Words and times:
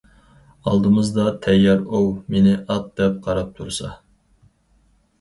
ئالدىمىزدا 0.71 1.25
تەييار 1.43 1.85
ئوۋ« 1.99 2.09
مېنى 2.33 2.57
ئات!» 2.65 2.91
دەپ 3.03 3.23
قاراپ 3.29 3.57
تۇرسا. 3.61 3.97